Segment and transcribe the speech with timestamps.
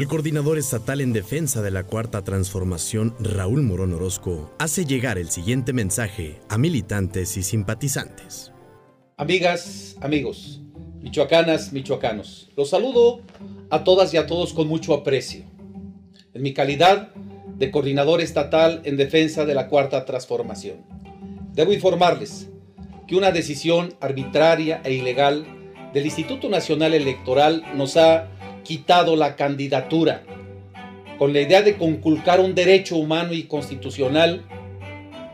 [0.00, 5.28] El coordinador estatal en defensa de la Cuarta Transformación, Raúl Morón Orozco, hace llegar el
[5.28, 8.50] siguiente mensaje a militantes y simpatizantes.
[9.18, 10.62] Amigas, amigos,
[11.02, 13.20] michoacanas, michoacanos, los saludo
[13.68, 15.44] a todas y a todos con mucho aprecio.
[16.32, 17.14] En mi calidad
[17.58, 20.78] de coordinador estatal en defensa de la Cuarta Transformación,
[21.52, 22.48] debo informarles
[23.06, 25.44] que una decisión arbitraria e ilegal
[25.92, 28.30] del Instituto Nacional Electoral nos ha
[28.62, 30.22] quitado la candidatura
[31.18, 34.42] con la idea de conculcar un derecho humano y constitucional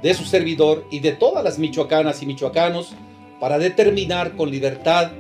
[0.03, 2.95] de su servidor y de todas las michoacanas y michoacanos
[3.41, 5.13] para determinar con libertad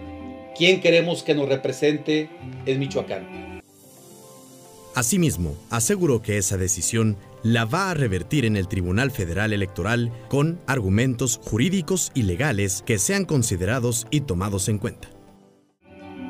[0.56, 2.30] quién queremos que nos represente
[2.64, 3.61] en Michoacán.
[4.95, 10.59] Asimismo, aseguró que esa decisión la va a revertir en el Tribunal Federal Electoral con
[10.66, 15.11] argumentos jurídicos y legales que sean considerados y tomados en cuenta.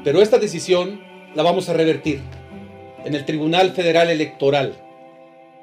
[0.03, 1.01] Pero esta decisión
[1.37, 2.23] la vamos a revertir
[3.05, 4.73] en el Tribunal Federal Electoral.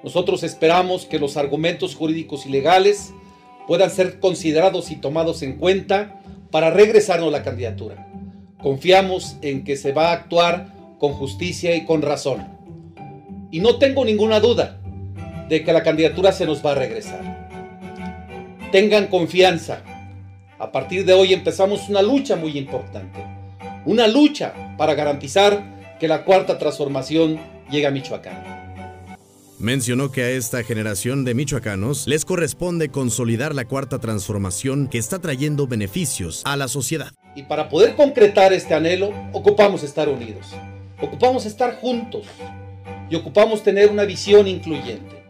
[0.03, 3.11] Nosotros esperamos que los argumentos jurídicos y legales
[3.67, 6.21] puedan ser considerados y tomados en cuenta
[6.51, 8.07] para regresarnos la candidatura.
[8.61, 10.67] Confiamos en que se va a actuar
[10.99, 12.47] con justicia y con razón.
[13.49, 14.79] Y no tengo ninguna duda
[15.49, 17.49] de que la candidatura se nos va a regresar.
[18.71, 19.81] Tengan confianza.
[20.59, 23.32] A partir de hoy empezamos una lucha muy importante
[23.85, 27.39] una lucha para garantizar que la cuarta transformación
[27.69, 28.63] llegue a Michoacán.
[29.59, 35.19] Mencionó que a esta generación de michoacanos les corresponde consolidar la cuarta transformación que está
[35.19, 37.13] trayendo beneficios a la sociedad.
[37.33, 40.47] Y para poder concretar este anhelo, ocupamos estar unidos,
[40.99, 42.25] ocupamos estar juntos
[43.09, 45.23] y ocupamos tener una visión incluyente.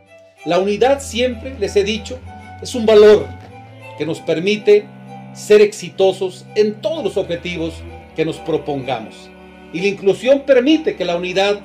[0.46, 2.18] La unidad siempre, les he dicho,
[2.60, 3.28] es un valor
[4.00, 4.88] que nos permite
[5.36, 7.76] ser exitosos en todos los objetivos
[8.16, 9.30] que nos propongamos.
[9.72, 11.60] Y la inclusión permite que la unidad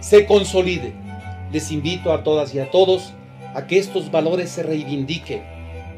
[0.00, 0.92] se consolide.
[1.52, 3.12] Les invito a todas y a todos
[3.54, 5.42] a que estos valores se reivindiquen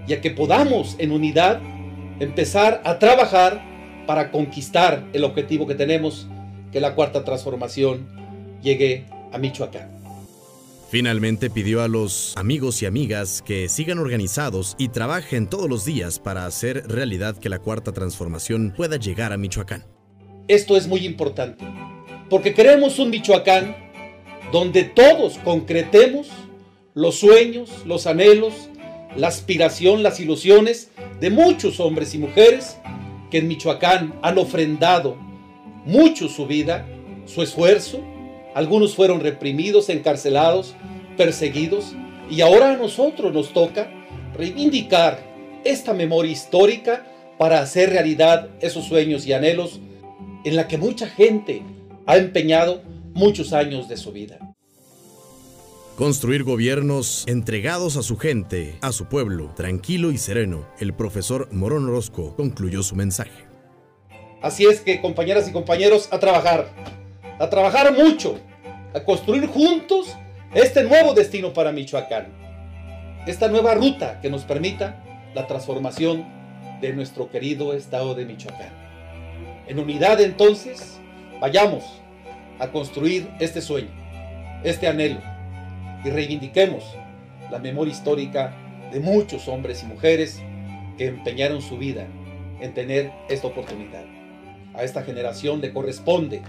[0.06, 1.60] y a que podamos en unidad
[2.20, 3.60] empezar a trabajar
[4.06, 6.28] para conquistar el objetivo que tenemos,
[6.72, 8.08] que la cuarta transformación
[8.62, 9.99] llegue a Michoacán.
[10.90, 16.18] Finalmente pidió a los amigos y amigas que sigan organizados y trabajen todos los días
[16.18, 19.84] para hacer realidad que la cuarta transformación pueda llegar a Michoacán.
[20.48, 21.64] Esto es muy importante,
[22.28, 23.76] porque queremos un Michoacán
[24.50, 26.26] donde todos concretemos
[26.94, 28.52] los sueños, los anhelos,
[29.14, 30.90] la aspiración, las ilusiones
[31.20, 32.78] de muchos hombres y mujeres
[33.30, 35.14] que en Michoacán han ofrendado
[35.84, 36.84] mucho su vida,
[37.26, 38.02] su esfuerzo,
[38.54, 40.74] algunos fueron reprimidos, encarcelados,
[41.16, 41.94] perseguidos,
[42.30, 43.90] y ahora a nosotros nos toca
[44.36, 45.18] reivindicar
[45.64, 47.06] esta memoria histórica
[47.38, 49.80] para hacer realidad esos sueños y anhelos
[50.44, 51.62] en la que mucha gente
[52.06, 54.38] ha empeñado muchos años de su vida.
[55.96, 61.86] Construir gobiernos entregados a su gente, a su pueblo, tranquilo y sereno, el profesor Morón
[61.88, 63.44] Orozco concluyó su mensaje.
[64.40, 66.99] Así es que, compañeras y compañeros, a trabajar
[67.40, 68.38] a trabajar mucho,
[68.94, 70.14] a construir juntos
[70.52, 72.28] este nuevo destino para Michoacán.
[73.26, 75.02] Esta nueva ruta que nos permita
[75.34, 76.26] la transformación
[76.82, 78.68] de nuestro querido estado de Michoacán.
[79.66, 80.98] En unidad entonces,
[81.40, 82.02] vayamos
[82.58, 83.88] a construir este sueño,
[84.62, 85.20] este anhelo
[86.04, 86.84] y reivindiquemos
[87.50, 88.54] la memoria histórica
[88.92, 90.42] de muchos hombres y mujeres
[90.98, 92.06] que empeñaron su vida
[92.60, 94.04] en tener esta oportunidad.
[94.74, 96.42] A esta generación le corresponde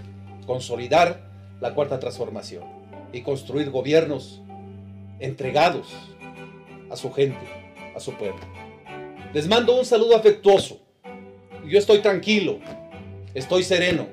[0.46, 1.30] consolidar
[1.60, 2.64] la cuarta transformación
[3.12, 4.42] y construir gobiernos
[5.20, 5.88] entregados
[6.90, 7.46] a su gente,
[7.94, 8.40] a su pueblo.
[9.32, 10.80] Les mando un saludo afectuoso.
[11.66, 12.58] Yo estoy tranquilo,
[13.34, 14.08] estoy sereno.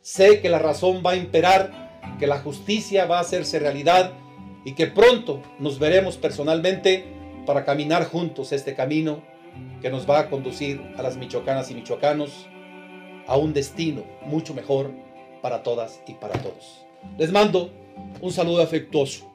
[0.00, 4.12] Sé que la razón va a imperar, que la justicia va a hacerse realidad
[4.64, 7.04] y que pronto nos veremos personalmente
[7.46, 9.22] para caminar juntos este camino
[9.80, 12.46] que nos va a conducir a las michoacanas y michoacanos
[13.26, 14.90] a un destino mucho mejor
[15.40, 16.84] para todas y para todos.
[17.18, 17.70] Les mando
[18.20, 19.32] un saludo afectuoso.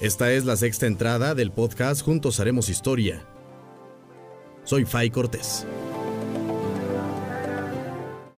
[0.00, 3.24] Esta es la sexta entrada del podcast Juntos Haremos Historia.
[4.64, 5.66] Soy Fay Cortés.